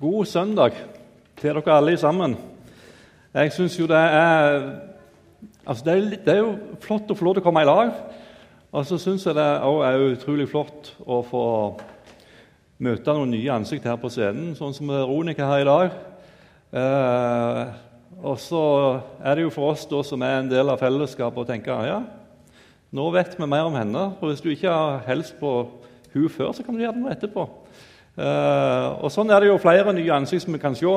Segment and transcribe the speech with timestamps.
[0.00, 0.72] God søndag
[1.36, 2.32] til dere alle sammen.
[3.34, 4.62] Jeg syns jo det er
[5.66, 7.92] altså det, er det er jo flott å få lov til å komme i lag.
[8.72, 11.44] Og så syns jeg det òg er utrolig flott å få
[12.80, 16.00] møte noen nye ansikt her på scenen, sånn som Veronica her i dag.
[16.80, 17.62] Eh,
[18.24, 18.64] og så
[19.20, 22.00] er det jo for oss da, som er en del av fellesskapet, å tenke ja,
[22.88, 24.14] nå vet vi mer om henne.
[24.16, 25.58] Og hvis du ikke har helst på
[26.14, 27.50] hun før, så kan du gjøre det noe etterpå.
[28.20, 30.90] Uh, og Sånn er det jo flere nye ansikt som vi kan se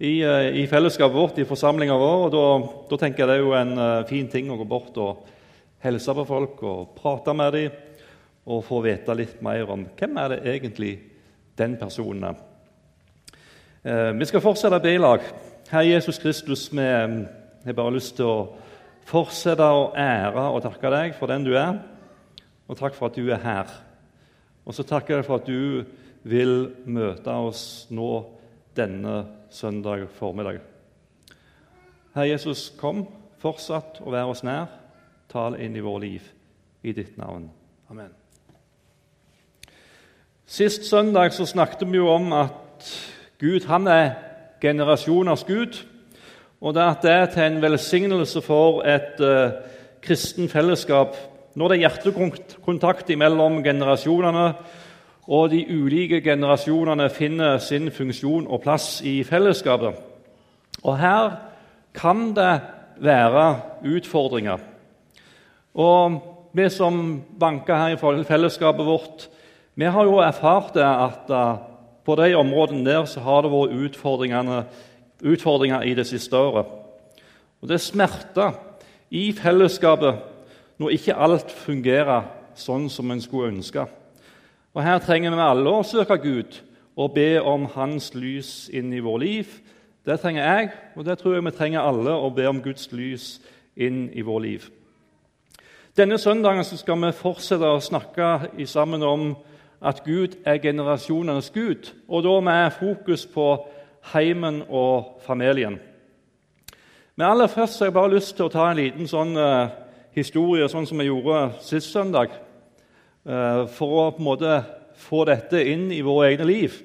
[0.00, 2.32] i, uh, i fellesskapet vårt, i forsamlinga vår.
[2.32, 5.26] og Da tenker jeg det er jo en uh, fin ting å gå bort og
[5.84, 7.82] hilse på folk og prate med dem
[8.46, 10.94] og få vite litt mer om hvem er det egentlig
[11.58, 12.36] den personen er.
[14.14, 15.24] vi skal fortsette å be i lag.
[15.70, 18.38] Herre Jesus Kristus, vi har bare lyst til å
[19.08, 21.80] fortsette å ære og takke deg for den du er,
[22.68, 23.74] og takk for at du er her.
[24.66, 25.82] Og så takker jeg for at du
[26.26, 28.10] vil møte oss nå
[28.76, 30.58] denne søndag formiddag.
[32.16, 33.04] Herre Jesus, kom
[33.42, 34.66] fortsatt og vær oss nær.
[35.30, 36.30] Tal inn i vår liv
[36.86, 37.48] i ditt navn.
[37.90, 38.10] Amen.
[40.46, 42.86] Sist søndag så snakket vi jo om at
[43.42, 44.14] Gud han er
[44.62, 45.78] generasjoners Gud,
[46.60, 49.58] og at det er til en velsignelse for et uh,
[50.02, 51.18] kristen fellesskap
[51.56, 54.46] når det er hjertekontakt mellom generasjonene,
[55.26, 59.98] og de ulike generasjonene finner sin funksjon og plass i fellesskapet.
[60.84, 61.30] Og her
[61.94, 62.60] kan det
[63.02, 63.46] være
[63.96, 64.58] utfordringer.
[65.74, 66.20] Og
[66.56, 69.26] vi som banker her i fellesskapet vårt,
[69.74, 71.58] vi har jo erfart det at uh,
[72.04, 74.62] på de områdene der så har det vært
[75.26, 76.66] utfordringer i det siste året.
[77.60, 78.54] Og det smerter
[79.10, 80.22] i fellesskapet
[80.78, 83.84] når ikke alt fungerer sånn som en skulle ønske.
[84.76, 86.58] Og Her trenger vi alle å søke Gud
[87.00, 89.54] og be om Hans lys inn i vår liv.
[90.04, 93.38] Det trenger jeg, og det tror jeg vi trenger alle, å be om Guds lys
[93.72, 94.66] inn i vår liv.
[95.96, 99.30] Denne søndagen skal vi fortsette å snakke sammen om
[99.80, 103.48] at Gud er generasjonenes Gud, og da med fokus på
[104.12, 105.80] heimen og familien.
[107.16, 109.72] Men aller først har jeg bare lyst til å ta en liten sånn uh,
[110.12, 112.42] historie, sånn som vi gjorde sist søndag,
[113.26, 114.56] for å på en måte
[115.02, 116.76] få dette inn i våre egne liv.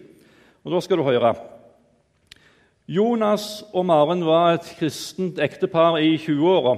[0.66, 1.36] Og Da skal du høre.
[2.92, 6.76] Jonas og Maren var et kristent ektepar i 20-åra.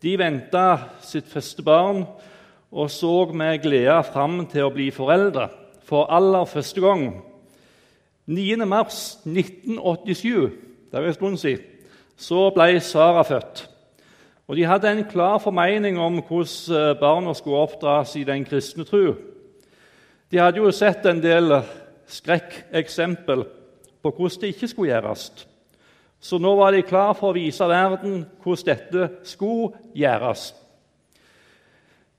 [0.00, 0.66] De venta
[1.04, 2.04] sitt første barn
[2.70, 5.48] og så med glede fram til å bli foreldre
[5.84, 7.04] for aller første gang.
[8.30, 8.66] 9.
[8.70, 10.50] mars 1987,
[10.90, 11.66] det er en stund siden,
[12.16, 13.64] så ble Sara født.
[14.50, 18.82] Og De hadde en klar formening om hvordan eh, barna skulle oppdras i den kristne
[18.84, 19.12] tro.
[20.30, 21.54] De hadde jo sett en del
[22.10, 23.44] skrekkeksempel
[24.02, 25.46] på hvordan det ikke skulle gjøres.
[26.20, 30.48] Så nå var de klar for å vise verden hvordan dette skulle gjøres.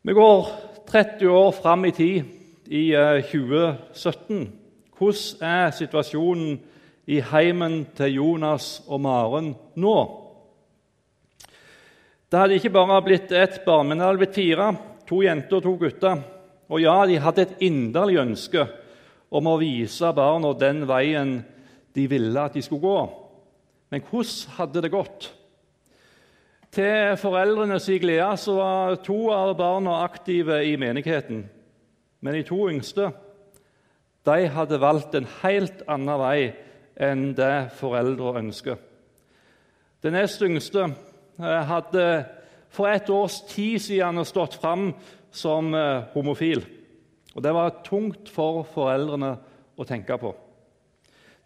[0.01, 0.47] Vi går
[0.87, 2.23] 30 år fram i tid,
[2.71, 2.95] i
[3.27, 4.39] 2017.
[4.39, 4.47] Eh,
[4.95, 6.59] hvordan er situasjonen
[7.11, 10.20] i heimen til Jonas og Maren nå?
[12.31, 14.69] Det hadde ikke bare blitt ett barn, men det hadde blitt fire.
[15.09, 16.21] To jenter og to gutter.
[16.71, 18.63] Og ja, de hadde et inderlig ønske
[19.35, 21.41] om å vise barna den veien
[21.91, 23.01] de ville at de skulle gå.
[23.91, 25.27] Men hvordan hadde det gått?
[26.71, 31.43] Til foreldrenes glede så var to av barna aktive i menigheten.
[32.23, 33.11] Men de to yngste
[34.23, 36.39] de hadde valgt en helt annen vei
[36.95, 38.79] enn det foreldre ønsker.
[39.99, 40.93] Den nest yngste
[41.41, 42.05] hadde
[42.71, 44.91] for et års tid siden stått fram
[45.31, 46.63] som eh, homofil.
[47.35, 49.35] Og Det var tungt for foreldrene
[49.79, 50.33] å tenke på.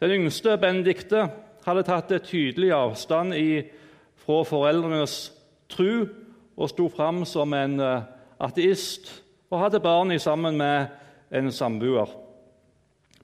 [0.02, 1.28] Den yngste, Benedicte,
[1.66, 3.64] hadde tatt et tydelig avstand i,
[4.26, 5.32] fra foreldrenes
[5.70, 6.06] tro
[6.56, 8.06] og sto fram som en eh,
[8.42, 9.12] ateist
[9.52, 10.90] og hadde barn sammen med
[11.36, 12.10] en samboer.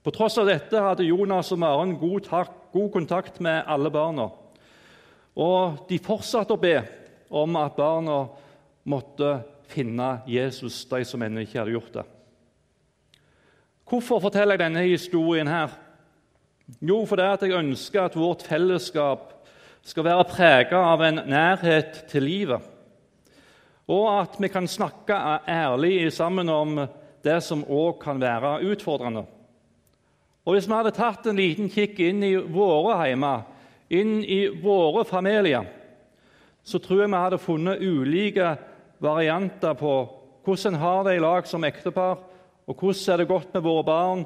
[0.02, 2.26] På tross av dette hadde Jonas og Maren god,
[2.72, 4.30] god kontakt med alle barna.
[5.38, 6.76] Og de fortsatte å be
[7.32, 8.26] om at barna
[8.84, 9.38] måtte
[9.72, 12.04] finne Jesus, de som ennå ikke hadde gjort det.
[13.88, 15.72] Hvorfor forteller jeg denne historien her?
[16.80, 19.32] Jo, fordi jeg ønsker at vårt fellesskap
[19.84, 22.68] skal være preget av en nærhet til livet.
[23.90, 25.16] Og at vi kan snakke
[25.48, 26.84] ærlig sammen om
[27.24, 29.24] det som òg kan være utfordrende.
[30.44, 33.44] Og Hvis vi hadde tatt en liten kikk inn i våre heimer,
[33.92, 35.66] inn i våre familier,
[36.64, 38.54] så tror jeg vi hadde funnet ulike
[39.02, 39.94] varianter på
[40.42, 42.22] hvordan en har det i lag som ektepar,
[42.66, 44.24] og hvordan er det godt med våre barn.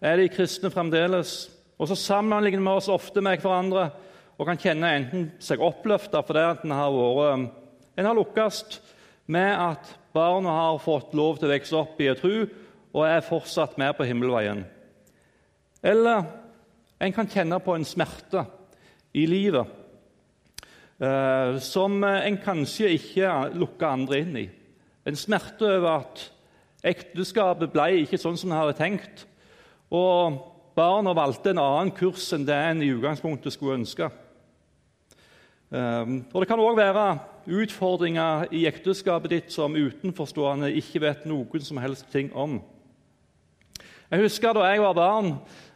[0.00, 1.50] Er de kristne fremdeles?
[1.80, 3.88] Og så sammenligner vi oss ofte med hverandre
[4.40, 7.56] og kan kjenne enten seg oppløfta fordi en har vært
[8.00, 8.80] en har lukkes
[9.28, 12.36] med at barna har fått lov til å vokse opp i en tro
[12.90, 14.62] og er fortsatt med på himmelveien.
[15.82, 16.24] Eller
[17.00, 18.44] en kan kjenne på en smerte
[19.12, 19.66] i livet
[21.02, 24.46] eh, som en kanskje ikke lukker andre inn i.
[25.06, 26.24] En smerte over at
[26.86, 29.26] ekteskapet ble ikke sånn som en hadde tenkt.
[29.90, 30.38] Og
[30.76, 34.10] barna valgte en annen kurs enn det en i utgangspunktet skulle ønske.
[35.70, 37.04] Um, og Det kan òg være
[37.62, 42.58] utfordringer i ekteskapet ditt som utenforstående ikke vet noen som helst ting om.
[44.10, 45.34] Jeg husker Da jeg var barn,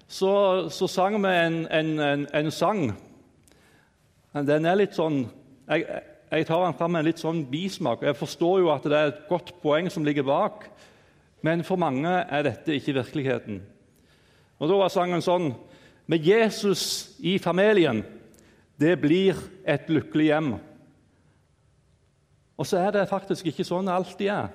[0.09, 2.93] så, så sang vi en, en, en, en, sang.
[4.35, 5.29] Den er litt sånn
[5.71, 5.85] Jeg,
[6.35, 8.03] jeg tar den fram med en litt sånn bismak.
[8.03, 10.67] Jeg forstår jo at det er et godt poeng som ligger bak,
[11.47, 13.63] men for mange er dette ikke virkeligheten.
[14.59, 15.55] Og Da var sangen sånn
[16.07, 18.03] Med Jesus i familien
[18.77, 20.49] det blir et lykkelig hjem.
[22.59, 24.51] Og så er det faktisk ikke sånn det alltid er.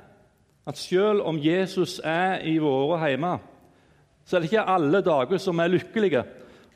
[0.67, 3.31] At selv om Jesus er i våre hjemme,
[4.27, 6.21] så er det ikke alle dager som er lykkelige.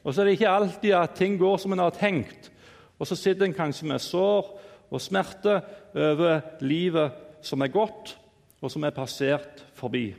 [0.02, 2.50] Og så er det ikke alltid at ting går som en har tenkt.
[3.00, 4.52] Og så sitter en kanskje med sår
[4.94, 5.60] og smerte
[5.96, 8.16] over livet som er gått,
[8.64, 10.14] og som er passert forbi.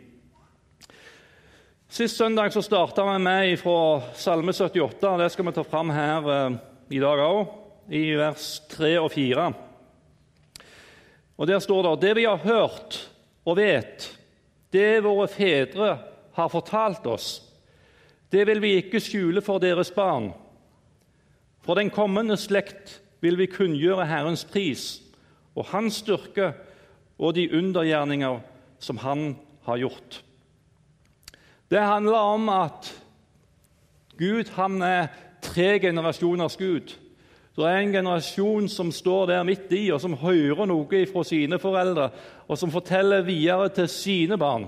[1.89, 5.09] Sist søndag så starta vi med fra Salme 78.
[5.09, 6.57] og Det skal vi ta fram her eh,
[6.91, 7.53] i dag òg,
[7.89, 9.47] i vers 3 og 4.
[11.39, 12.99] Og Der står det det vi har hørt
[13.45, 14.11] og vet,
[14.73, 15.99] det våre fedre
[16.35, 17.43] har fortalt oss,
[18.33, 20.33] det vil vi ikke skjule for deres barn.
[21.65, 25.01] For den kommende slekt vil vi kunngjøre Herrens pris
[25.57, 26.53] og Hans styrke
[27.19, 28.41] og de undergjerninger
[28.79, 30.25] som Han har gjort.
[31.71, 32.91] Det handler om at
[34.19, 35.07] Gud han er
[35.43, 36.95] tre generasjoners Gud.
[37.57, 41.59] Det er en generasjon som står der midt i, og som hører noe fra sine
[41.63, 42.09] foreldre,
[42.49, 44.67] og som forteller videre til sine barn.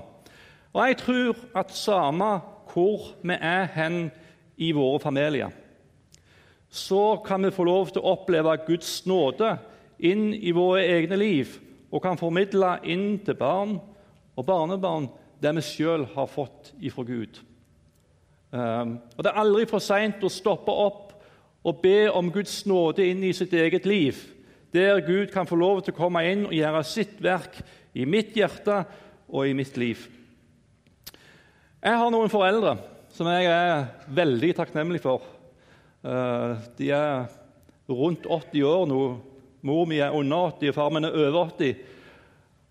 [0.72, 2.40] Og Jeg tror at samme
[2.72, 4.10] hvor vi er hen
[4.56, 5.50] i våre familier,
[6.70, 9.56] så kan vi få lov til å oppleve Guds nåde
[9.98, 11.56] inn i våre egne liv,
[11.90, 13.78] og kan formidle inn til barn
[14.36, 15.08] og barnebarn
[15.40, 17.40] det vi sjøl har fått ifra Gud.
[18.52, 21.14] Ehm, og Det er aldri for seint å stoppe opp
[21.66, 24.16] og be om Guds nåde inn i sitt eget liv,
[24.72, 27.62] der Gud kan få lov til å komme inn og gjøre sitt verk
[27.94, 28.84] i mitt hjerte
[29.28, 30.06] og i mitt liv.
[31.82, 32.76] Jeg har noen foreldre
[33.14, 35.22] som jeg er veldig takknemlig for.
[36.06, 37.26] Ehm, de er
[37.88, 39.00] rundt 80 år nå.
[39.66, 41.80] Mor mi er under 80, og far min er over 80.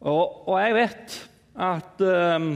[0.05, 1.17] Og, og jeg vet
[1.55, 2.03] at
[2.37, 2.49] um,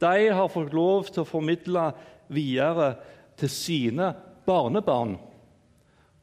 [0.00, 1.90] de har fått lov til å formidle
[2.32, 2.94] videre
[3.38, 4.10] til sine
[4.48, 5.16] barnebarn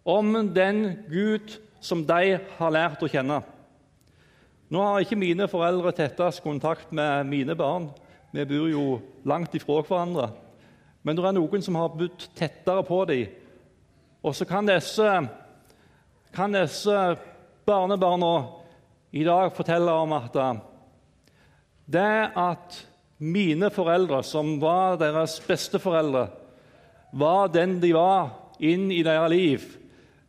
[0.06, 3.40] om den Gud som de har lært å kjenne.
[4.70, 7.88] Nå har ikke mine foreldre tettest kontakt med mine barn.
[8.34, 8.86] Vi bor jo
[9.26, 10.30] langt ifra hverandre.
[11.06, 13.45] Men det er noen som har bodd tettere på dem.
[14.26, 15.06] Og så kan disse,
[16.34, 17.02] kan disse
[17.66, 18.34] barnebarna
[19.14, 20.40] i dag fortelle om at
[21.86, 22.78] det at
[23.22, 26.28] mine foreldre, som var deres besteforeldre,
[27.14, 29.68] var den de var inn i deres liv,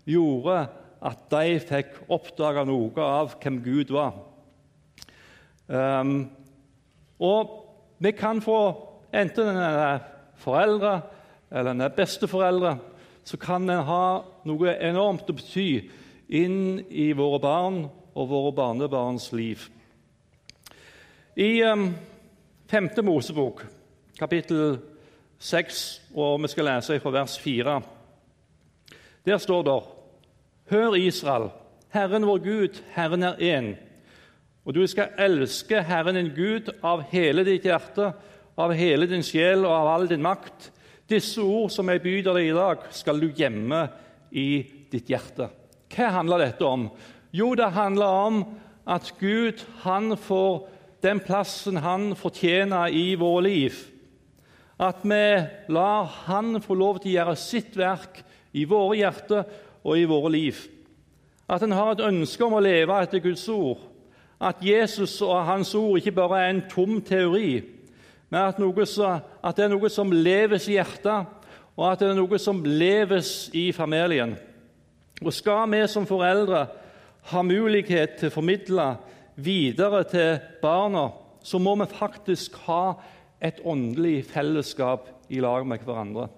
[0.04, 0.58] gjorde
[1.06, 4.12] at de fikk oppdaga noe av hvem Gud var.
[5.66, 6.28] Um,
[7.18, 7.56] og
[7.98, 8.60] vi kan få
[9.16, 10.04] enten en er
[10.44, 11.00] foreldre
[11.50, 12.76] eller en er besteforeldre,
[13.26, 15.70] så kan den ha noe enormt å bety
[16.30, 17.80] inn i våre barn
[18.14, 19.64] og våre barnebarns liv.
[21.34, 21.88] I um,
[22.70, 23.64] Femte Mosebok,
[24.18, 24.78] kapittel
[25.42, 25.82] 6,
[26.14, 27.74] og vi skal lese fra vers 4.
[29.26, 29.76] Der står det
[30.70, 31.50] Hør, Israel,
[31.94, 33.74] Herren vår Gud, Herren er én.
[34.66, 38.12] Og du skal elske Herren din Gud av hele ditt hjerte,
[38.56, 40.70] av hele din sjel og av all din makt.
[41.06, 43.84] Disse ord som jeg byr deg i dag, skal du gjemme
[44.34, 45.48] i ditt hjerte.
[45.92, 46.88] Hva handler dette om?
[47.30, 48.40] Jo, det handler om
[48.90, 50.66] at Gud han får
[51.06, 53.76] den plassen han fortjener i våre liv.
[54.82, 55.22] At vi
[55.72, 58.20] lar han få lov til å gjøre sitt verk
[58.56, 59.46] i våre hjerter
[59.86, 60.58] og i våre liv.
[61.46, 63.78] At en har et ønske om å leve etter Guds ord.
[64.42, 67.62] At Jesus og hans ord ikke bare er en tom teori,
[68.30, 71.28] men at, så, at det er noe som leves i hjertet,
[71.76, 74.34] og at det er noe som leves i familien.
[75.22, 76.66] Og Skal vi som foreldre
[77.30, 78.88] ha mulighet til å formidle
[79.36, 81.08] videre til barna,
[81.42, 82.96] så må vi faktisk ha
[83.44, 86.28] et åndelig fellesskap i lag med hverandre.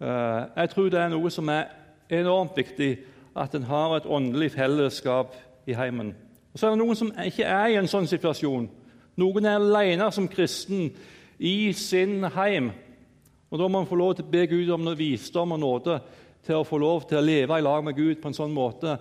[0.00, 1.70] Eh, jeg tror det er noe som er
[2.12, 2.96] enormt viktig,
[3.36, 5.34] at en har et åndelig fellesskap
[5.66, 6.14] i heimen.
[6.52, 8.68] Og Så er det noen som ikke er i en sånn situasjon.
[9.16, 10.90] Noen er alene som kristen
[11.38, 12.70] i sin heim.
[13.50, 16.00] Og Da må man få lov til å be Gud om noe visdom og nåde
[16.46, 18.98] til å få lov til å leve i lag med Gud på en sånn måte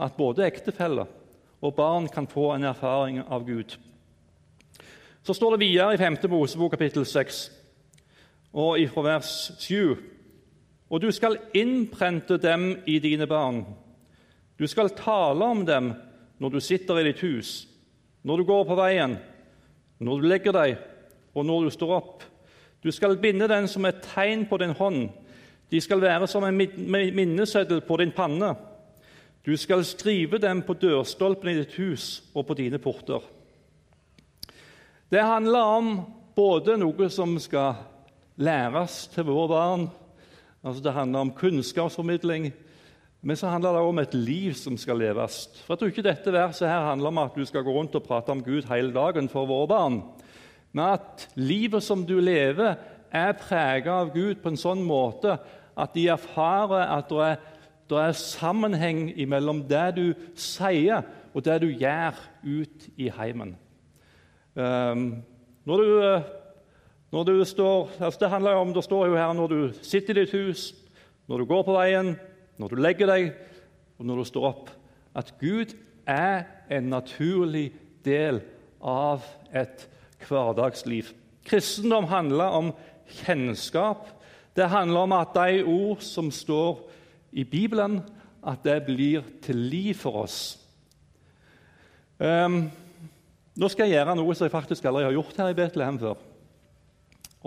[0.00, 1.06] at både ektefeller
[1.60, 3.76] og barn kan få en erfaring av Gud.
[5.22, 6.16] Så står det videre i 5.
[6.32, 7.42] Mosebok kapittel 6
[8.56, 9.98] og fra vers 7
[10.90, 13.62] og du skal innprente dem i dine barn.
[14.58, 15.92] Du skal tale om dem
[16.42, 17.68] når du sitter i ditt hus,
[18.22, 19.16] når du går på veien,
[20.00, 20.78] når du legger deg,
[21.36, 22.24] og når du står opp.
[22.80, 25.10] Du skal binde den som et tegn på din hånd.
[25.70, 28.54] De skal være som en minneseddel på din panne.
[29.46, 33.22] Du skal skrive dem på dørstolpen i ditt hus og på dine porter.
[35.10, 35.94] Det handler om
[36.36, 37.80] både noe som skal
[38.40, 39.88] læres til våre barn,
[40.60, 42.52] Altså Det handler om kunnskapsformidling,
[43.22, 45.42] men så handler det om et liv som skal leves.
[45.66, 48.04] For Jeg tror ikke dette verset her handler om at du skal gå rundt og
[48.06, 50.00] prate om Gud hele dagen for våre barn,
[50.72, 52.78] men at livet som du lever,
[53.10, 55.32] er preget av Gud på en sånn måte
[55.74, 57.40] at de erfarer at det er,
[57.90, 60.04] det er sammenheng mellom det du
[60.38, 61.02] sier,
[61.34, 62.14] og det du gjør
[62.46, 63.56] ut i heimen.
[64.54, 65.24] Um,
[65.66, 65.90] når du
[67.10, 70.20] når du står, altså det handler om, det står jo her når du sitter i
[70.20, 70.68] ditt hus,
[71.26, 72.12] når du går på veien,
[72.60, 73.30] når du legger deg,
[73.98, 74.70] og når du står opp,
[75.16, 75.72] at Gud
[76.08, 77.70] er en naturlig
[78.04, 78.42] del
[78.80, 79.86] av et
[80.28, 81.10] hverdagsliv.
[81.48, 82.70] Kristendom handler om
[83.22, 84.06] kjennskap.
[84.56, 86.82] Det handler om at de ord som står
[87.32, 88.00] i Bibelen,
[88.40, 90.56] at det blir til liv for oss.
[92.20, 92.66] Um,
[93.56, 96.20] nå skal jeg gjøre noe som jeg faktisk aldri har gjort her i Betlehem før.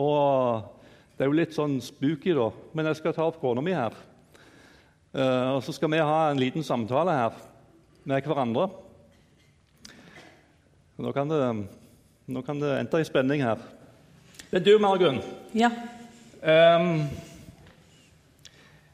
[0.01, 0.69] Og
[1.13, 3.93] Det er jo litt sånn spooky, da, men jeg skal ta opp kona mi her.
[5.13, 7.35] Uh, og Så skal vi ha en liten samtale her
[8.09, 8.67] med hverandre.
[10.97, 11.41] Nå kan det,
[12.27, 13.61] nå kan det ente i spenning her.
[14.49, 15.21] Men du, Margunn.
[15.53, 15.69] Ja.
[16.41, 17.05] Um,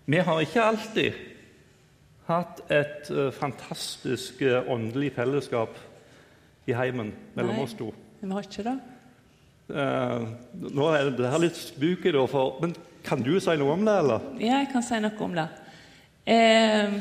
[0.05, 1.17] vi har ikke alltid
[2.29, 5.75] hatt et uh, fantastisk uh, åndelig fellesskap
[6.69, 7.89] i heimen mellom Nei, oss to.
[8.19, 8.75] Vi har ikke det.
[9.69, 10.29] Uh,
[10.67, 13.97] nå er det her litt spooky, da, for, men kan du si noe om det?
[14.03, 14.29] eller?
[14.41, 15.47] Ja, jeg kan si noe om det.
[16.29, 16.99] Eh,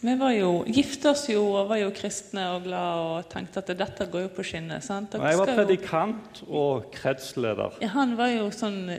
[0.00, 3.70] vi var jo, gifte oss jo og var jo kristne og glade og tenkte at
[3.78, 4.82] dette går jo på skinner.
[4.84, 5.16] sant?
[5.16, 6.50] jeg var predikant jo...
[6.60, 7.78] og kretsleder.
[7.80, 8.90] Ja, han var jo sånn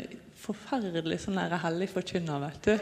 [0.42, 2.76] forferdelig sånn der hellig forkynner, vet du.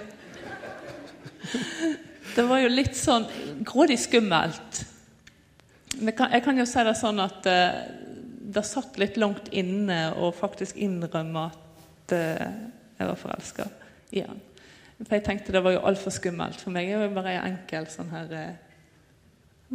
[2.36, 3.28] Det var jo litt sånn
[3.68, 4.82] grådig skummelt.
[5.96, 7.78] Jeg kan jo si det sånn at eh,
[8.56, 12.52] det satt litt langt inne å faktisk innrømme at eh,
[12.96, 13.70] jeg var forelska
[14.16, 14.42] i han.
[15.02, 16.88] For jeg tenkte det var jo altfor skummelt for meg.
[16.88, 18.54] Jeg var bare en enkel sånn her uh,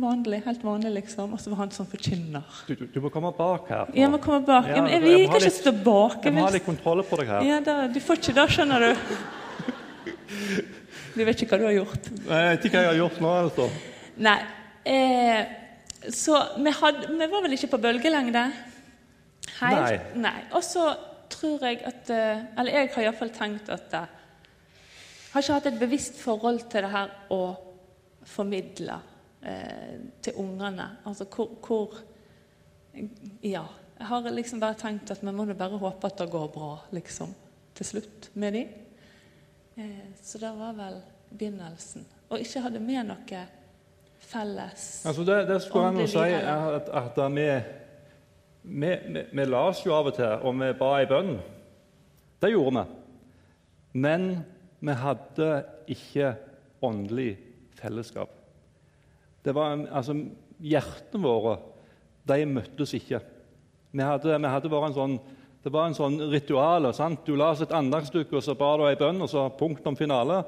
[0.00, 1.32] Vanlig, helt vanlig, liksom.
[1.34, 2.46] Og så var han sånn forkynner.
[2.68, 3.88] Du, du, du, må komme bak her.
[3.90, 4.68] Ja, jeg må komme bak.
[4.70, 6.20] Ja, jeg, vil ikke litt, stå bak.
[6.24, 7.48] Jeg må ha litt kontroll på deg her.
[7.48, 8.92] Ja, da, Du får ikke det, skjønner du.
[11.10, 12.06] Du vet ikke hva du har gjort.
[12.22, 13.32] Nei, jeg vet ikke hva jeg har gjort nå.
[13.42, 13.66] altså.
[14.28, 14.38] Nei.
[14.94, 15.40] Eh,
[16.14, 18.44] så vi, had, vi, var vel ikke på bølgelengde?
[19.58, 20.14] Helt?
[20.14, 20.22] Nei.
[20.28, 20.38] Nei.
[20.54, 20.86] Og så
[21.30, 24.19] tror jeg at eh, Eller jeg har iallfall tenkt at jeg
[25.32, 27.42] har ikke hatt et bevisst forhold til det her å
[28.26, 28.96] formidle
[29.42, 30.88] eh, til ungene.
[31.06, 32.00] Altså hvor, hvor,
[33.42, 33.66] Ja.
[34.00, 37.34] Jeg har liksom bare tenkt at vi må bare håpe at det går bra liksom,
[37.76, 38.62] til slutt med de.
[39.76, 40.96] Eh, så det var vel
[41.30, 42.06] begynnelsen.
[42.30, 43.42] Og ikke hadde med noe
[44.20, 47.46] felles Altså det, det skulle jeg nå si at, at vi,
[48.62, 51.34] vi, vi, vi la oss jo av og til, og vi ba i bønn.
[52.40, 52.98] Det gjorde vi.
[54.00, 54.26] Men
[54.80, 55.48] vi hadde
[55.92, 56.34] ikke
[56.84, 57.34] åndelig
[57.80, 58.32] fellesskap.
[59.44, 60.16] Det var, altså,
[60.60, 61.54] Hjertene våre
[62.28, 63.20] de møttes ikke.
[63.90, 65.14] Vi hadde, vi hadde vært en sånn,
[65.64, 66.90] det var en sånn ritual.
[66.96, 67.24] Sant?
[67.24, 70.42] Du la oss et andagsstykke, og så ba du ei bønn, og så punktum finale.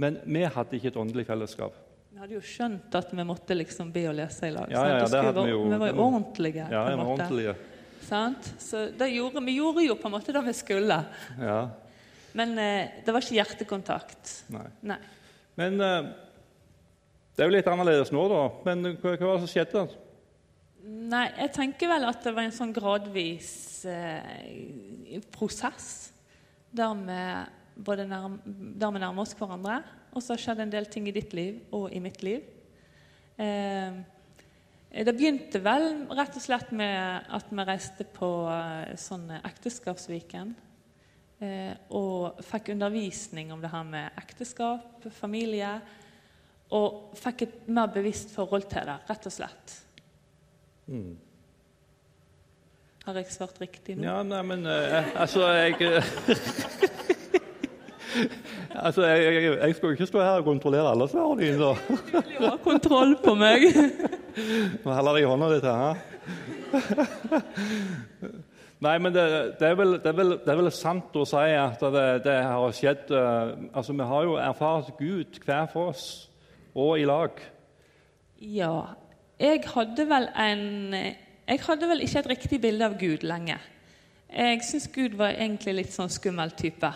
[0.00, 1.76] Men vi hadde ikke et åndelig fellesskap.
[2.14, 4.70] Vi hadde jo skjønt at vi måtte liksom be og lese i lag.
[4.70, 6.66] Ja, ja, ja, vi, jo, vi var jo ordentlige.
[6.70, 7.54] Ja, vi var ordentlige.
[8.04, 8.52] Sant?
[8.60, 11.00] Så gjorde, vi gjorde jo på en måte det vi skulle.
[11.40, 11.58] Ja.
[12.34, 14.32] Men eh, det var ikke hjertekontakt.
[14.54, 14.66] Nei.
[14.90, 15.00] Nei.
[15.60, 16.12] Men eh,
[17.34, 18.42] det er jo litt annerledes nå, da.
[18.66, 19.84] Men hva, hva var det som skjedde?
[20.84, 23.52] Nei, jeg tenker vel at det var en sånn gradvis
[23.88, 25.92] eh, prosess
[26.74, 27.20] der vi
[27.84, 29.80] både nærm, der vi nærmer oss hverandre.
[30.14, 32.42] Og så har skjedd en del ting i ditt liv og i mitt liv.
[33.38, 33.96] Eh,
[34.94, 40.54] det begynte vel rett og slett med at vi reiste på eh, sånn ekteskapsviken.
[41.44, 45.74] Eh, og fikk undervisning om det her med ekteskap, familie.
[46.74, 49.74] Og fikk et mer bevisst forhold til det, rett og slett.
[50.88, 51.14] Mm.
[53.04, 54.06] Har jeg svart riktig nå?
[54.06, 55.74] Ja, nei, men uh, altså jeg
[58.74, 61.58] Altså, jeg, jeg, jeg skal jo ikke stå her og kontrollere alle svarene dine.
[61.58, 61.76] så.
[62.38, 63.66] Du ha kontroll på meg.
[64.84, 65.94] Må heller deg i hånda di til her.
[68.84, 69.24] Nei, men det,
[69.60, 71.80] det, er vel, det, er vel, det, er vel, sant å si at
[72.24, 76.04] det, har skjedd uh, Altså, Vi har jo erfart Gud hver for oss,
[76.74, 77.38] og i lag.
[78.40, 78.74] Ja.
[79.40, 83.56] Jeg hadde vel en Jeg hadde vel ikke et riktig bilde av Gud lenge.
[84.28, 86.90] Jeg syns Gud var egentlig litt sånn skummel type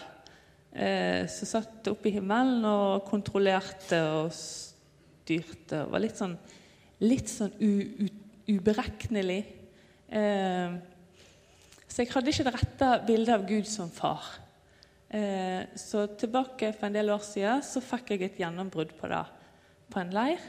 [0.73, 5.85] eh, som satt oppe i himmelen og kontrollerte og styrte.
[5.85, 6.37] og Var litt sånn,
[7.05, 7.73] litt sånn u,
[8.05, 8.09] u,
[8.57, 9.41] uberegnelig.
[10.09, 10.79] Eh,
[11.89, 14.27] så jeg hadde ikke det rette bildet av Gud som far.
[15.09, 19.25] Eh, så tilbake for en del år siden så fikk jeg et gjennombrudd på det
[19.89, 20.43] på en leir.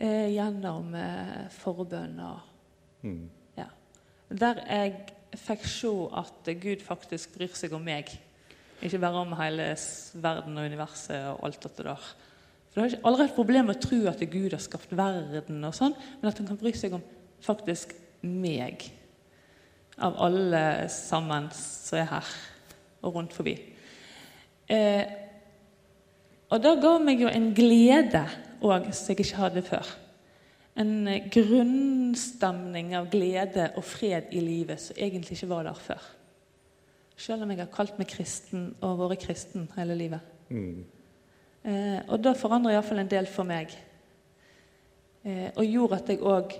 [0.00, 3.24] Eh, gjennom eh, forbønn og mm.
[3.60, 3.68] ja.
[4.32, 4.94] Der jeg
[5.38, 8.10] fikk se at Gud faktisk bryr seg om meg.
[8.82, 9.68] Ikke bare om hele
[10.18, 12.08] verden og universet og alt dette der.
[12.72, 15.94] For Det er aldri et problem å tro at Gud har skapt verden, og sånn,
[16.18, 17.04] men at han kan bry seg om
[17.44, 17.92] faktisk
[18.26, 18.88] meg.
[20.02, 22.32] Av alle sammen som er her
[23.04, 23.54] og rundt forbi.
[24.70, 25.04] Eh,
[26.50, 28.24] og det ga meg jo en glede
[28.64, 29.92] òg som jeg ikke hadde før.
[30.80, 36.02] En grunnstemning av glede og fred i livet som egentlig ikke var der før.
[37.16, 40.32] Selv om jeg har kalt meg kristen og vært kristen hele livet.
[40.50, 40.84] Mm.
[41.64, 43.70] Eh, og det forandrer iallfall en del for meg.
[45.24, 46.56] Eh, og gjorde at jeg òg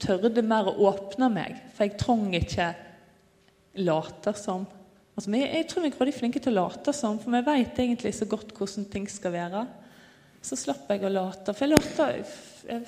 [0.00, 1.56] tørde mer å åpne meg.
[1.74, 2.68] For jeg trong ikke
[3.86, 4.66] late som.
[5.16, 7.80] Altså, jeg, jeg, tror vi er grådig flinke til å late som, for vi vet
[7.82, 9.64] egentlig så godt hvordan ting skal være.
[10.44, 11.54] Så slapp jeg å late.
[11.56, 12.10] For jeg lata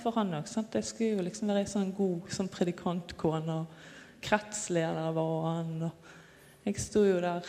[0.01, 0.49] for han òg.
[0.49, 3.59] Jeg skulle jo liksom være ei sånn god sånn predikantkone.
[3.63, 5.75] Og kretsleder var han.
[5.89, 7.47] og jeg sto jo der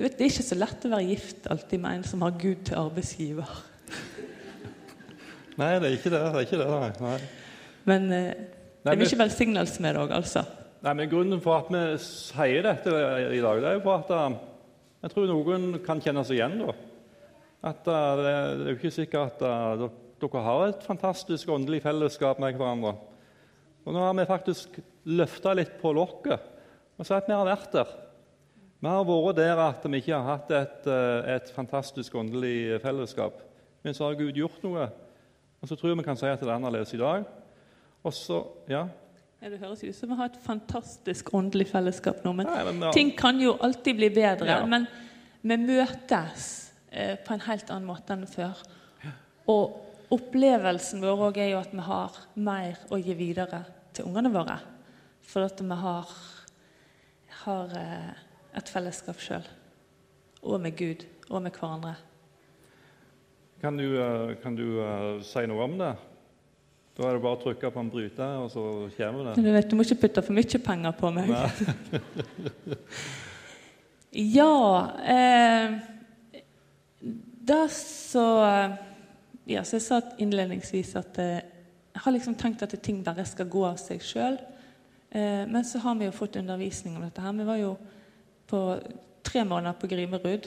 [0.00, 2.38] du vet, Det er ikke så lett å være gift alltid med en som har
[2.40, 3.50] Gud til arbeidsgiver.
[5.60, 6.20] Nei, det er ikke det.
[6.24, 7.18] det, er ikke det nei.
[7.90, 8.46] Men eh,
[8.84, 10.44] det er mye velsignelse med det òg, altså.
[10.80, 12.92] Nei, men Grunnen for at vi sier dette
[13.34, 14.38] i dag, det er jo for at uh,
[15.04, 16.62] jeg tror noen kan kjenne seg igjen.
[16.62, 16.76] da.
[17.70, 19.90] At uh, det, det, er jo ikke sikkert at uh,
[20.20, 22.94] dere har et fantastisk åndelig fellesskap med hverandre.
[23.84, 26.48] Og Nå har vi faktisk løfta litt på lokket
[27.00, 27.92] og sagt at vi har vært der.
[28.80, 33.40] Vi har vært der at vi ikke har hatt et, eh, et fantastisk åndelig fellesskap.
[33.82, 34.90] Men så har Gud gjort noe,
[35.60, 37.24] og så tror jeg vi kan si at det er annerledes i dag.
[38.06, 38.86] Og så, ja.
[39.40, 42.32] ja det høres ut som vi har et fantastisk åndelig fellesskap nå.
[42.36, 42.92] Men, Nei, men ja.
[42.96, 44.48] ting kan jo alltid bli bedre.
[44.48, 44.64] Ja.
[44.68, 44.88] Men
[45.42, 46.48] vi møtes
[46.90, 48.60] eh, på en helt annen måte enn før.
[49.50, 53.64] Og opplevelsen vår er jo at vi har mer å gi videre
[53.96, 54.58] til ungene våre.
[55.30, 56.12] For at vi har,
[57.44, 58.12] har eh,
[58.58, 59.46] et fellesskap sjøl.
[60.40, 61.98] Og med Gud og med hverandre.
[63.60, 65.92] Kan du, eh, kan du uh, si noe om det?
[66.96, 68.64] Da er det bare å trykke på en bryter, og så
[68.96, 69.42] kommer det.
[69.42, 71.30] Du vet, du må ikke putte for mye penger på meg.
[74.40, 74.54] ja
[75.06, 75.76] eh,
[77.46, 78.26] Det så
[79.46, 81.40] Ja, så jeg sa innledningsvis at eh,
[81.90, 84.36] jeg har liksom tenkt at ting bare skal gå av seg sjøl.
[85.10, 87.34] Eh, men så har vi jo fått undervisning om dette her.
[87.34, 87.72] Vi var jo
[88.50, 88.60] på
[89.26, 90.46] tre måneder på Grimerud.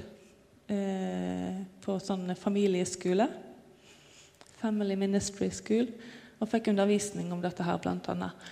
[0.71, 3.27] Eh, på sånn familieskole.
[4.61, 5.89] Family Ministry School.
[6.43, 8.47] Og fikk undervisning om dette her, blant annet.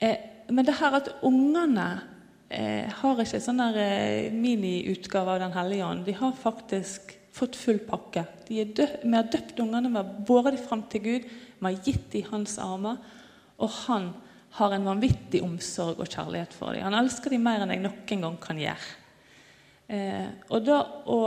[0.00, 0.16] Eh,
[0.48, 1.86] men det her at ungene
[2.48, 6.06] eh, har ikke sånn eh, miniutgave av Den hellige ånd.
[6.08, 8.24] De har faktisk fått full pakke.
[8.48, 11.26] vi har døpt ungene, vi har båret dem fram til Gud,
[11.58, 12.96] vi har gitt dem hans armer.
[13.58, 14.14] Og han
[14.56, 16.86] har en vanvittig omsorg og kjærlighet for dem.
[16.86, 18.94] Han elsker dem mer enn jeg noen gang kan gjøre.
[19.86, 21.20] Eh, og da å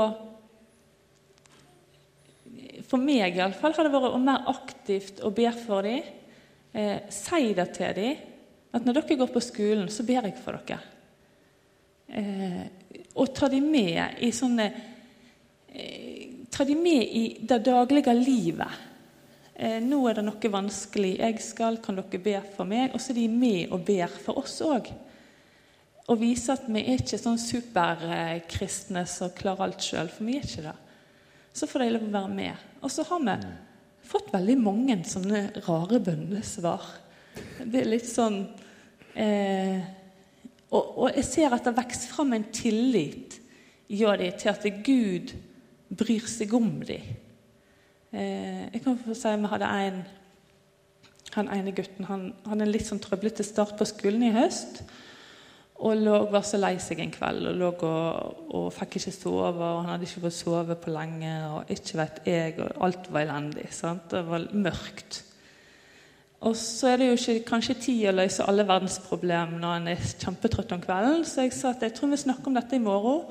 [2.89, 6.01] For meg iallfall har det vært å mer aktivt å be for dem.
[6.73, 8.25] Eh, si det til dem.
[8.73, 10.79] At når dere går på skolen, så ber jeg for dere.
[12.09, 12.63] Eh,
[13.21, 14.65] og ta dem med i sånne
[15.69, 18.71] eh, Ta dem med i det daglige livet
[19.53, 21.11] eh, nå er det noe vanskelig.
[21.19, 22.89] Jeg skal, kan dere be for meg?
[22.93, 24.89] Og så er de med og ber for oss òg.
[26.09, 30.47] Og vise at vi er ikke sånn superkristne som klarer alt sjøl, for vi er
[30.47, 30.75] ikke det.
[31.59, 32.67] Så får de lov å være med.
[32.79, 33.35] Og så har vi
[34.07, 36.85] fått veldig mange sånne rare bønnesvar.
[37.59, 38.41] Det er litt sånn
[39.13, 39.79] eh,
[40.69, 43.39] Og, og jeg ser at det vokser fram en tillit
[43.89, 45.33] gjør de til at Gud
[45.89, 47.07] bryr seg om dem.
[48.13, 50.01] Eh, jeg kan få si Vi hadde en
[51.35, 54.81] han ene gutten han hadde en litt sånn trøblete start på skolen i høst.
[55.79, 59.63] Og lå, var så lei seg en kveld og lå og, og fikk ikke sove.
[59.63, 63.23] og Han hadde ikke fått sove på lenge, og ikke vet jeg, og alt var
[63.23, 63.69] elendig.
[63.71, 64.09] Sant?
[64.11, 65.21] Det var mørkt.
[66.39, 69.89] Og så er det jo ikke kanskje tid å løse alle verdens problemer når en
[69.91, 72.83] er kjempetrøtt om kvelden, så jeg sa at jeg tror vi snakker om dette i
[72.83, 73.25] morgen.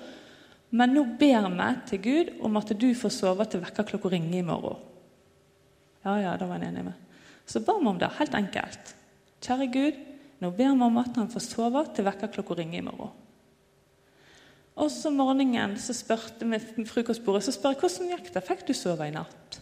[0.76, 4.44] Men nå ber vi til Gud om at du får sove til vekkerklokka ringer i
[4.44, 4.84] morgen.
[6.04, 6.96] Ja, ja, det var han enig med.
[7.48, 8.92] Så ba vi om det, helt enkelt.
[9.40, 9.96] Kjære Gud,
[10.38, 13.14] nå ber vi om at han får sove til vekkerklokka ringer i morgen.
[14.78, 18.44] Og så morgenen så spurte vi frokostbordet så spør jeg, hvordan gikk det.
[18.46, 19.58] Fikk du sove i natt?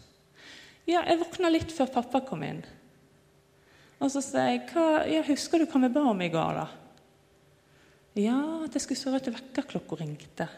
[0.87, 2.61] Ja, jeg våkna litt før pappa kom inn.
[3.97, 6.69] Og så sier jeg, hva, ja, 'Husker du hva vi ba om i går?' da?
[8.17, 10.49] Ja, at jeg skulle sove til vekkerklokka ringte.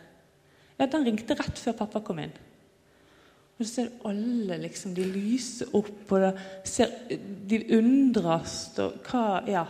[0.78, 2.34] Ja, Den ringte rett før pappa kom inn.
[3.58, 9.42] Og så ser du alle liksom, de lyser opp, og ser, de undres og hva
[9.46, 9.66] Ja.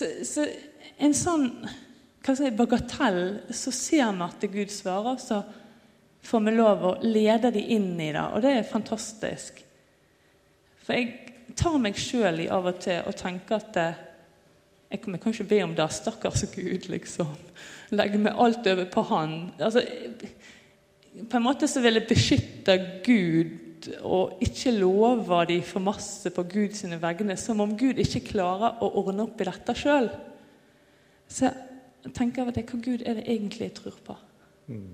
[0.00, 0.46] Så, så
[1.00, 1.48] en sånn
[2.24, 5.42] jeg, bagatell, så ser vi at Gud svarer, så
[6.24, 8.22] får vi lov å lede de inn i det.
[8.32, 9.60] Og det er fantastisk.
[10.84, 14.00] For jeg tar meg sjøl i av og til og tenker at eh,
[14.90, 15.86] jeg kan ikke be om det.
[15.94, 17.30] Stakkars Gud, liksom.
[17.94, 19.34] Legge meg alt over på Han.
[19.62, 19.84] Altså,
[21.30, 23.52] på en måte så vil jeg beskytte Gud
[24.02, 28.90] og ikke lover de for masse på Guds vegne, som om Gud ikke klarer å
[29.02, 30.10] ordne opp i dette sjøl.
[31.30, 32.66] Så jeg tenker over det.
[32.70, 34.18] hva Gud er det egentlig jeg tror på.
[34.70, 34.90] Mm.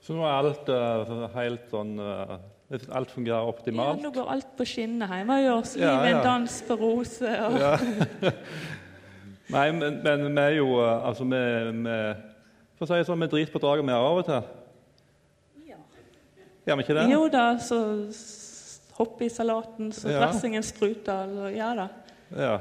[0.00, 2.38] Så nå er alt uh, helt sånn uh
[2.70, 3.98] Alt fungerer optimalt?
[3.98, 5.76] Ja, nå går alt på skinner hjemme hos oss.
[5.80, 6.10] Ja, ja.
[6.12, 7.40] en dans på roser.
[7.48, 7.56] Og...
[7.58, 8.30] Ja.
[9.56, 11.40] Nei, men, men, vi er jo eh, altså, vi,
[11.82, 11.96] vi,
[12.78, 14.46] For å si sånn, vi driter på draget vi har av og til.
[16.70, 17.04] Gjør vi ikke det?
[17.10, 17.78] Jo da, så
[18.94, 20.20] hoppe i salaten, så ja.
[20.20, 21.32] dressingen spruter.
[21.34, 21.86] Og, ja da.
[22.30, 22.52] Ja.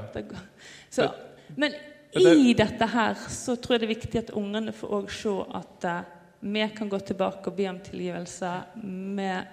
[0.90, 1.06] Så,
[1.54, 1.76] men
[2.18, 6.00] i dette her så tror jeg det er viktig at ungene får se at uh,
[6.42, 8.52] vi kan gå tilbake og be om tilgivelse.
[8.82, 9.44] med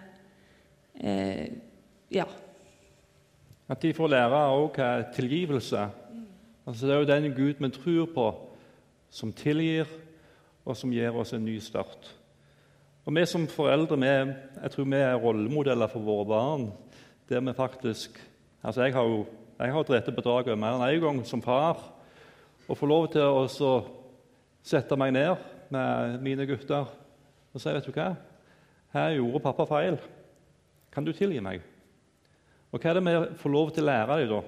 [1.04, 1.46] uh,
[2.08, 2.24] ja.
[3.68, 6.26] At de får lære òg hva tilgivelse mm.
[6.64, 8.26] altså Det er jo den Gud vi tror på,
[9.10, 9.84] som tilgir,
[10.64, 12.16] og som gir oss en ny start.
[13.06, 14.06] Og Vi som foreldre vi,
[14.62, 16.72] jeg tror vi er rollemodeller for våre barn.
[17.28, 18.18] der vi faktisk,
[18.62, 19.26] altså Jeg har jo
[19.58, 21.76] jeg har drept bedraget mer enn én en gang som far.
[22.68, 23.86] Å få lov til å
[24.62, 25.36] sette meg ned
[25.70, 26.86] med mine gutter
[27.54, 28.16] og si vet du hva,
[28.92, 29.98] her gjorde pappa feil.
[30.90, 31.62] Kan du tilgi meg?
[32.72, 34.42] Og Hva er det vi får lov til å lære dem da?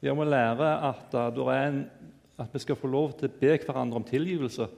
[0.00, 1.90] Vi må lære at, en,
[2.38, 4.68] at, vi skal få lov til å be hverandre om tilgivelse.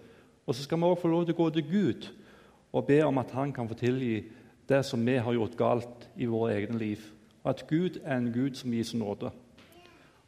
[0.47, 2.09] Og så skal vi også få lov til å gå til Gud
[2.79, 4.23] og be om at han kan få tilgi
[4.69, 7.03] det som vi har gjort galt i våre egne liv.
[7.43, 9.31] Og at Gud er en Gud som gir nåde.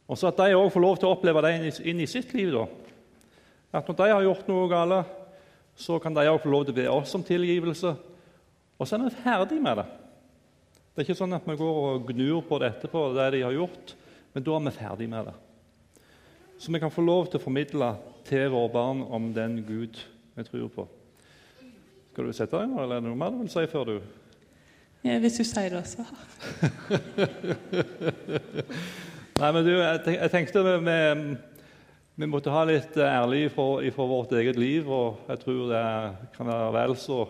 [0.07, 1.53] Og så at de òg får lov til å oppleve det
[1.87, 2.51] inn i sitt liv.
[2.51, 2.65] da.
[3.71, 5.17] At når de har gjort noe galt,
[5.75, 7.95] så kan de òg få lov til å be oss om tilgivelse.
[8.77, 9.87] Og så er vi ferdig med det.
[10.91, 13.55] Det er ikke sånn at vi går og gnur på det etterpå, det de har
[13.55, 13.93] gjort,
[14.33, 15.35] men da er vi ferdig med det.
[16.59, 17.93] Så vi kan få lov til å formidle
[18.27, 20.01] til våre barn om den Gud
[20.35, 20.87] vi tror på.
[22.11, 23.93] Skal du sette deg, eller er det noe mer du vil si før du
[25.01, 26.01] ja, Hvis du sier det, så.
[29.39, 30.75] Nei, men du, jeg tenkte vi,
[32.19, 35.85] vi, måtte ha litt ærlig fra vårt eget liv, og jeg tror det
[36.35, 37.23] kan være vel så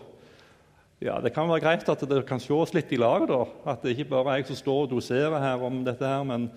[1.02, 3.28] ja, Det kan være greit at det kan ses litt i lag.
[3.30, 6.22] da, At det ikke bare er jeg som står og doserer her om dette, her,
[6.26, 6.50] men,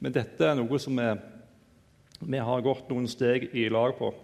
[0.00, 1.10] men dette er noe som vi,
[2.22, 4.14] vi, har gått noen steg i lag på.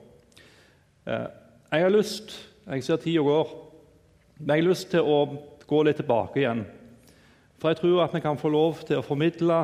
[1.05, 1.27] Eh,
[1.71, 3.53] jeg har lyst Jeg ser tida går.
[4.39, 5.19] Men jeg har lyst til å
[5.69, 6.65] gå litt tilbake igjen.
[7.61, 9.61] For jeg tror at vi kan få lov til å formidle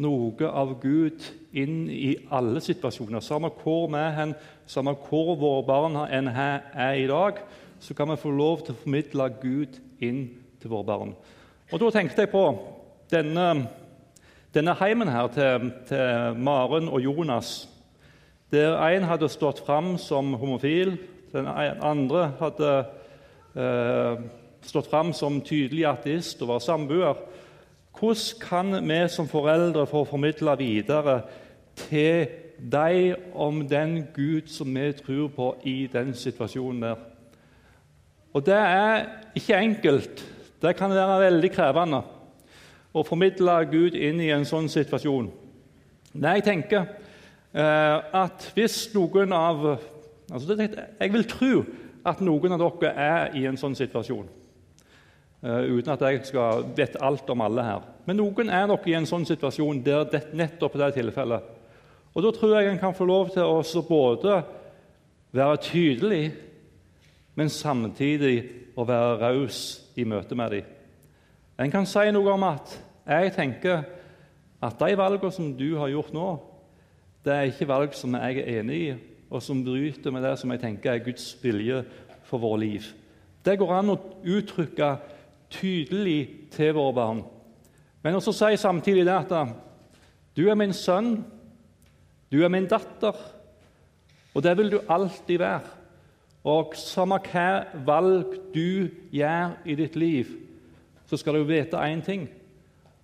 [0.00, 3.20] noe av Gud inn i alle situasjoner.
[3.24, 4.34] Samme hvor vi er hen,
[4.66, 7.42] samme hvor våre barn enn er i dag,
[7.80, 10.24] så kan vi få lov til å formidle Gud inn
[10.62, 11.14] til våre barn.
[11.72, 12.44] Og Da tenkte jeg på
[13.12, 13.68] denne,
[14.54, 17.68] denne heimen her til, til Maren og Jonas,
[18.52, 20.98] der en hadde stått fram som homofil,
[21.32, 22.72] den andre hadde
[23.56, 24.22] eh,
[24.62, 27.20] stått fram som tydelig ateist og var samboer.
[27.98, 31.22] Hvordan kan vi som foreldre få formidla videre
[31.76, 32.26] til
[32.72, 36.96] dem om den Gud som vi tror på i den situasjonen der?
[38.32, 39.04] Og det er
[39.36, 40.24] ikke enkelt.
[40.62, 42.02] Det kan være veldig krevende
[42.92, 45.30] å formidle Gud inn i en sånn situasjon.
[46.12, 46.86] Nei, jeg tenker
[47.52, 49.64] eh, at hvis noen av
[50.32, 51.64] altså Jeg vil tro
[52.04, 54.28] at noen av dere er i en sånn situasjon.
[55.42, 57.86] Uh, uten at jeg skal vet alt om alle her.
[58.06, 61.48] Men noen er nok i en sånn situasjon der det, nettopp det tilfellet.
[62.12, 64.42] Og Da tror jeg en kan få lov til å både
[65.32, 66.32] være tydelig,
[67.34, 68.36] men samtidig
[68.76, 69.58] å være raus
[69.96, 70.64] i møte med dem.
[71.58, 72.74] En kan si noe om at
[73.06, 73.84] jeg tenker
[74.62, 76.28] at de valgene som du har gjort nå,
[77.24, 78.92] det er ikke valg som jeg er enig i,
[79.32, 81.80] og som bryter med det som jeg tenker er Guds vilje
[82.28, 82.86] for vårt liv.
[83.42, 84.90] Det går an å uttrykke
[85.52, 87.22] tydelig til våre barn.
[88.04, 89.54] Men også si samtidig det at
[90.36, 91.16] du er min sønn,
[92.32, 93.16] du er min datter,
[94.32, 95.78] og det vil du alltid være.
[96.48, 100.32] Og samme hva valg du gjør i ditt liv,
[101.06, 102.26] så skal du vite én ting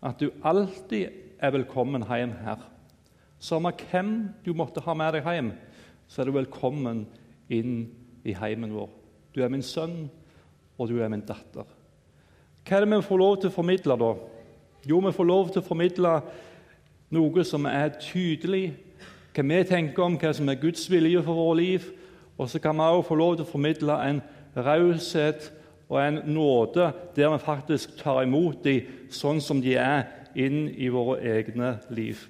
[0.03, 2.63] at du alltid er velkommen hjem her.
[3.39, 5.53] Samme hvem du måtte ha med deg hjem,
[6.09, 7.05] så er du velkommen
[7.53, 7.83] inn
[8.25, 8.89] i heimen vår.
[9.35, 10.09] Du er min sønn,
[10.79, 11.69] og du er min datter.
[12.65, 14.11] Hva er det vi får lov til å formidle, da?
[14.89, 16.15] Jo, vi får lov til å formidle
[17.15, 18.73] noe som er tydelig,
[19.37, 21.87] hva vi tenker om hva som er Guds vilje for vårt liv.
[22.39, 24.21] Og så kan vi også få lov til å formidle en
[24.57, 25.51] raushet
[25.89, 30.07] og en nåde der vi faktisk tar imot dem sånn som de er,
[30.39, 32.21] inn i våre egne liv.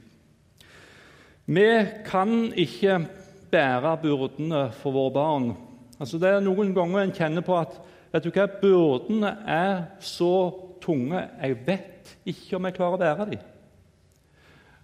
[1.49, 1.67] Vi
[2.07, 3.01] kan ikke
[3.51, 5.53] bære byrdene for våre barn.
[5.99, 7.79] Altså Det er noen ganger en kjenner på at
[8.13, 10.51] vet du hva, byrdene er så
[10.83, 11.25] tunge.
[11.43, 13.49] Jeg vet ikke om jeg klarer å bære dem.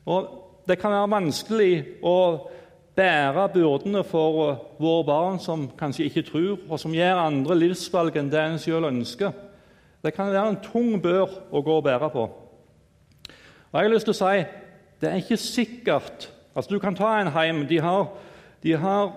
[0.06, 2.18] Og Det kan være vanskelig å
[2.96, 8.30] bære byrdene for våre barn som kanskje ikke tror, og som gjør andre livsvalg enn
[8.32, 9.34] det en selv ønsker.
[10.04, 12.24] Det kan være en tung bør å gå og bære på.
[12.24, 14.44] Og jeg har lyst til å si
[15.02, 17.64] det er ikke sikkert altså Du kan ta en hjem.
[17.66, 18.04] De har,
[18.64, 19.12] de har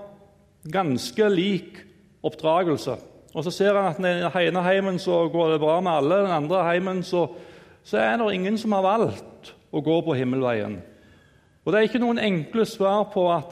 [0.68, 1.80] ganske lik
[2.24, 2.98] oppdragelse.
[3.34, 6.36] Og Så ser han at i ene heimen så går det bra med alle, den
[6.36, 7.28] andre heimen så,
[7.84, 10.80] så er det ingen som har valgt å gå på himmelveien.
[11.66, 13.52] Og Det er ikke noen enkle svar på at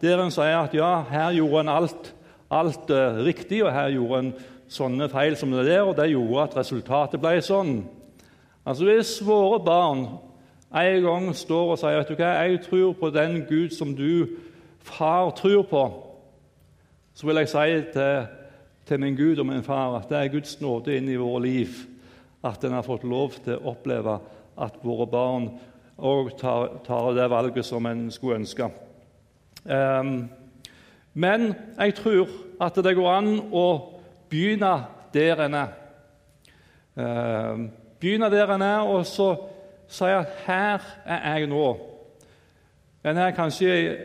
[0.00, 2.12] der en sier at ja, her gjorde en alt,
[2.50, 4.32] alt uh, riktig, og her gjorde en
[4.70, 7.80] sånne feil som det der, og det gjorde at resultatet ble sånn.
[8.66, 10.06] Altså Hvis våre barn
[10.74, 14.38] en gang står og sier du hva, jeg tror på den Gud som du,
[14.86, 15.82] far, tror på,
[17.14, 18.26] så vil jeg si til,
[18.86, 21.78] til min Gud og min far at det er Guds nåde inn i våre liv
[22.46, 24.18] at en har fått lov til å oppleve
[24.62, 25.48] at våre barn
[25.96, 28.68] òg tar, tar, det valget som en skulle ønske.
[29.64, 30.28] Um,
[31.16, 32.30] men jeg tror
[32.62, 33.66] at det går an å
[34.30, 34.74] begynne
[35.16, 35.74] der en er.
[36.96, 37.66] Um,
[38.00, 39.32] begynne der en er, og så
[39.88, 41.76] sier at 'her er jeg nå'.
[43.04, 43.96] En er kanskje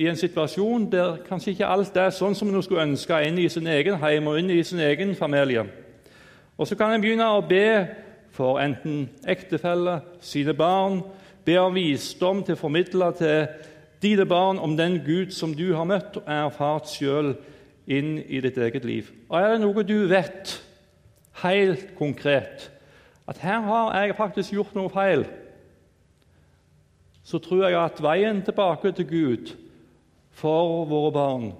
[0.00, 3.50] i en situasjon der kanskje ikke alt er sånn som en skulle ønske inn i
[3.52, 5.66] sin egen heim og inn i sin egen familie.
[6.56, 7.86] Og Så kan en begynne å be
[8.32, 11.02] for enten ektefelle, sine barn,
[11.44, 13.46] be om visdom til å formidle til
[14.00, 17.34] dine barn om den Gud som du har møtt og erfart sjøl
[17.86, 19.12] inn i ditt eget liv.
[19.28, 20.62] Og Er det noe du vet
[21.44, 22.70] helt konkret
[23.28, 25.26] at her har jeg faktisk gjort noe feil,
[27.22, 29.58] så tror jeg at veien tilbake til Gud
[30.40, 31.50] for våre barn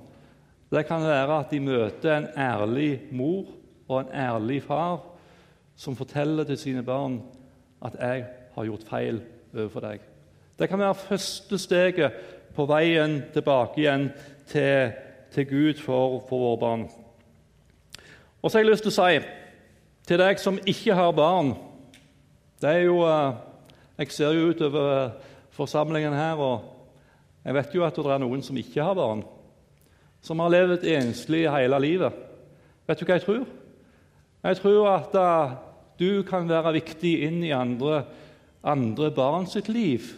[0.70, 3.48] det kan være at de møter en ærlig mor
[3.88, 5.00] og en ærlig far
[5.76, 7.22] som forteller til sine barn
[7.82, 9.22] at 'jeg har gjort feil
[9.54, 10.00] overfor deg'.
[10.58, 12.12] Det kan være første steget
[12.54, 14.12] på veien tilbake igjen
[14.46, 14.92] til,
[15.30, 16.90] til Gud for, for våre barn.
[18.42, 19.26] Og så har jeg lyst til å si
[20.06, 21.54] til deg som ikke har barn
[22.60, 23.32] det er jo, eh,
[23.98, 25.10] Jeg ser jo utover
[25.50, 26.79] forsamlingen her, og
[27.44, 29.22] jeg vet jo at det er noen som ikke har barn.
[30.20, 32.16] Som har levd enslig hele livet.
[32.88, 33.44] Vet du hva jeg tror?
[34.44, 35.54] Jeg tror at uh,
[36.00, 38.02] du kan være viktig inn i andre,
[38.64, 40.12] andre barn sitt liv.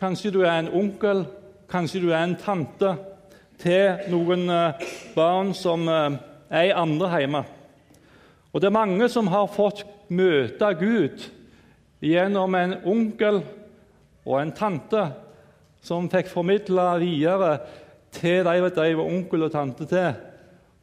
[0.00, 1.24] Kanskje du er en onkel,
[1.68, 2.94] kanskje du er en tante
[3.60, 7.44] til noen uh, barn som uh, er i andre hjemme.
[8.52, 11.24] Og det er mange som har fått møte Gud
[12.04, 13.42] gjennom en onkel
[14.24, 15.02] og en tante
[15.80, 17.58] som fikk formidla videre
[18.14, 20.14] til de de var onkel og tante til,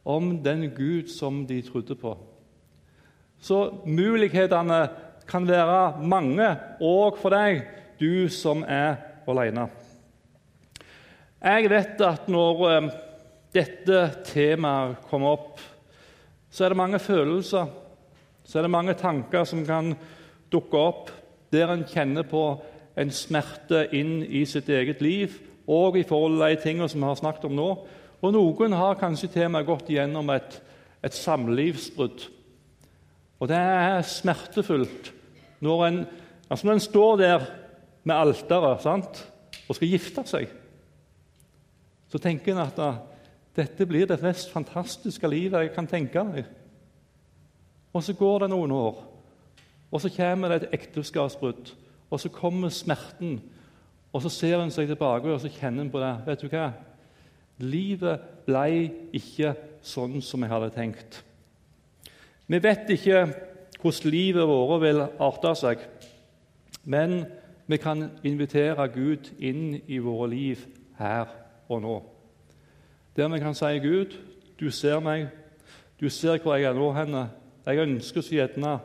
[0.04, 2.16] om den Gud som de trodde på.
[3.40, 4.88] Så mulighetene
[5.28, 6.46] kan være mange
[6.80, 7.66] òg for deg,
[7.98, 9.66] du som er alene.
[11.42, 12.86] Jeg vet at når eh,
[13.54, 15.60] dette temaet kommer opp,
[16.50, 17.68] så er det mange følelser,
[18.46, 19.92] så er det mange tanker som kan
[20.52, 21.10] dukke opp,
[21.52, 22.42] der en kjenner på
[22.96, 25.34] en smerte inn i sitt eget liv
[25.66, 27.68] og i forhold til de tingene som vi har snakket om nå.
[28.24, 30.60] Og noen har kanskje til og med gått gjennom et,
[31.04, 32.28] et samlivsbrudd.
[33.40, 35.12] Og det er smertefullt
[35.64, 35.98] når en,
[36.48, 37.48] altså når en står der
[38.06, 38.86] med alteret
[39.66, 40.48] og skal gifte seg.
[42.08, 42.80] Så tenker en at
[43.56, 46.46] dette blir det mest fantastiske livet jeg kan tenke meg.
[47.92, 48.98] Og så går det noen år,
[49.90, 51.72] og så kommer det et ekteskapsbrudd.
[52.10, 53.40] Og så kommer smerten,
[54.12, 56.12] og så ser en seg tilbake og så kjenner en på det.
[56.26, 56.70] Vet du hva?
[57.60, 58.66] Livet ble
[59.16, 61.20] ikke sånn som jeg hadde tenkt.
[62.46, 63.26] Vi vet ikke
[63.82, 65.82] hvordan livet vårt vil arte seg,
[66.84, 67.24] men
[67.66, 70.62] vi kan invitere Gud inn i våre liv
[71.00, 71.26] her
[71.68, 71.96] og nå.
[73.16, 74.16] Der vi kan si, 'Gud,
[74.60, 75.28] du ser meg.
[76.00, 77.28] Du ser hvor jeg er nå henne.
[77.66, 78.78] Jeg ønsker så gjerne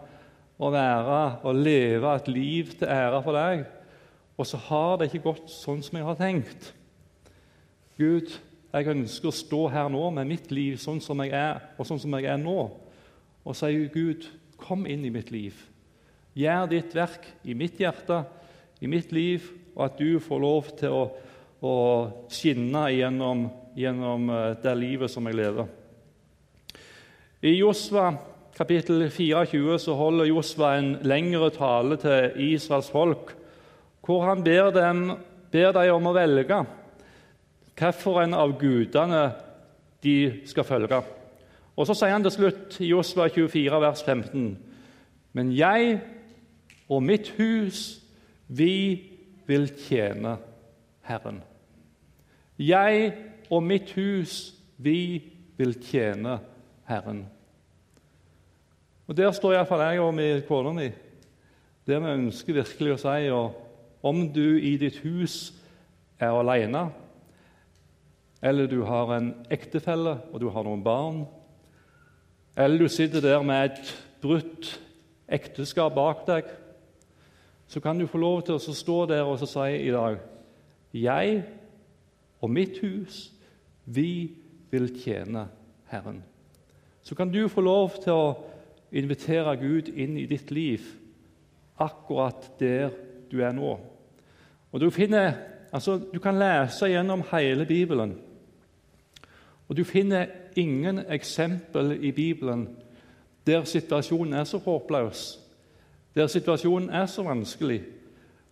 [0.61, 3.65] å være og leve et liv til ære for deg.'
[4.39, 6.71] Og så har det ikke gått sånn som jeg har tenkt.
[7.99, 8.31] Gud,
[8.71, 11.99] jeg ønsker å stå her nå med mitt liv sånn som jeg er, og sånn
[12.01, 12.71] som jeg er nå,
[13.43, 15.57] og sier 'Gud, kom inn i mitt liv.
[16.33, 18.23] Gjør ditt verk i mitt hjerte,
[18.81, 21.03] i mitt liv, og at du får lov til å,
[21.61, 21.75] å
[22.29, 25.69] skinne gjennom gjennom eh, det livet som jeg lever.
[27.41, 28.11] I Josva
[28.61, 33.33] kapittel 24 så holder Josva en lengre tale til Israels folk,
[34.05, 34.99] hvor han ber dem,
[35.51, 36.59] ber dem om å velge
[37.81, 39.23] hvilken av gudene
[40.05, 41.01] de skal følge.
[41.73, 44.57] Og Så sier han til slutt i Josva 24, vers 15.:
[45.33, 45.99] Men jeg
[46.89, 47.97] og mitt hus,
[48.47, 49.01] vi
[49.47, 50.37] vil tjene
[51.01, 51.41] Herren.
[52.59, 53.13] Jeg
[53.49, 55.23] og mitt hus, vi
[55.57, 56.39] vil tjene
[56.85, 57.25] Herren.
[59.07, 60.89] Og Der står iallfall jeg og med kona mi.
[61.87, 63.29] Det vi ønsker virkelig å si.
[63.33, 65.53] Og om du i ditt hus
[66.19, 66.89] er alene,
[68.41, 71.25] eller du har en ektefelle og du har noen barn,
[72.57, 74.79] eller du sitter der med et brutt
[75.31, 76.49] ekteskap bak deg,
[77.67, 80.17] så kan du få lov til å stå der og si i dag
[80.91, 81.43] Jeg
[82.41, 83.29] og mitt hus
[83.85, 84.33] vi
[84.71, 85.45] vil tjene
[85.87, 86.19] Herren.
[87.03, 88.50] Så kan du få lov til å
[88.91, 90.85] invitere Gud inn i ditt liv
[91.79, 92.91] akkurat der
[93.31, 93.79] du er nå.
[94.71, 95.33] Og Du, finner,
[95.71, 98.17] altså, du kan lese gjennom hele Bibelen,
[99.67, 100.25] og du finner
[100.55, 102.67] ingen eksempel i Bibelen
[103.47, 105.39] der situasjonen er så håpløs,
[106.15, 107.81] der situasjonen er så vanskelig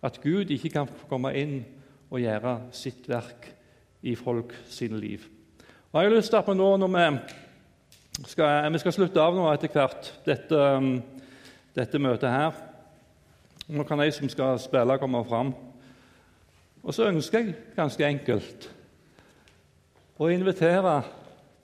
[0.02, 1.64] at Gud ikke kan komme inn
[2.10, 3.52] og gjøre sitt verk
[4.02, 5.20] i folk sine liv.
[5.92, 7.18] Og jeg har lyst til at vi nå, når vi
[8.28, 10.98] skal, vi skal slutte av nå etter hvert, dette, um,
[11.76, 12.66] dette møtet her
[13.70, 15.52] Nå kan de som skal spille, komme fram.
[16.82, 18.66] Og så ønsker jeg ganske enkelt
[20.18, 20.96] å invitere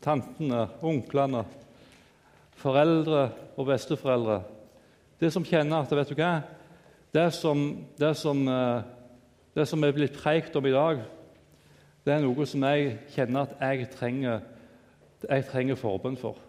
[0.05, 1.43] tantene, onklene,
[2.63, 3.25] foreldre
[3.57, 4.39] og besteforeldre
[5.19, 6.31] Det som kjenner at vet du hva,
[7.11, 7.67] det som,
[7.99, 8.83] det som, eh,
[9.57, 11.01] det som er blitt preikt om i dag,
[12.05, 14.45] det er noe som jeg kjenner at jeg trenger,
[15.25, 16.46] jeg trenger forbønn for.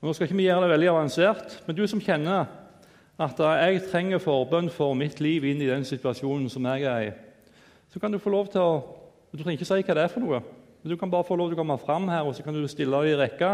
[0.00, 2.48] Nå skal ikke vi gjøre det veldig avansert, men du som kjenner
[3.20, 7.10] at jeg trenger forbønn for mitt liv inn i den situasjonen som jeg er i,
[7.92, 8.72] så kan du få lov til å
[9.30, 10.40] Du trenger ikke si hva det er for noe,
[10.82, 12.64] men du kan bare få lov til å komme fram her, og så kan du
[12.66, 13.52] stille deg i rekka.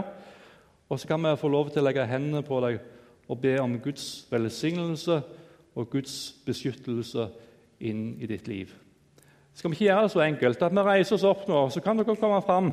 [0.89, 2.79] Og så kan vi få lov til å legge hendene på deg
[3.29, 5.21] og be om Guds velsignelse
[5.77, 6.17] og Guds
[6.49, 7.29] beskyttelse
[7.85, 8.73] inn i ditt liv
[9.57, 11.97] skal vi ikke gjøre det så enkelt at vi reiser oss opp nå, så kan
[11.97, 12.73] dere komme fram,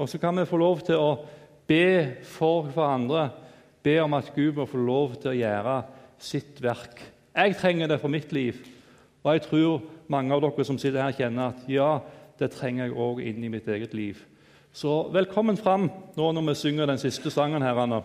[0.00, 1.10] og så kan vi få lov til å
[1.66, 3.30] be for hverandre.
[3.84, 5.78] Be om at Gud må få lov til å gjøre
[6.20, 7.02] sitt verk.
[7.34, 8.60] Jeg trenger det for mitt liv,
[9.24, 11.98] og jeg tror mange av dere som sitter her, kjenner at ja,
[12.38, 14.20] det trenger jeg òg inn i mitt eget liv.
[14.74, 17.78] Så velkommen fram nå når vi synger den siste sangen her.
[17.78, 18.00] Anna.